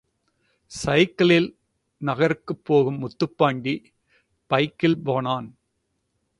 [0.71, 1.49] சைக்கிளில்
[2.01, 3.75] டவுனுக்குப் போகும் முத்துப்பாண்டி
[4.51, 5.47] பைக்கில் போனான்.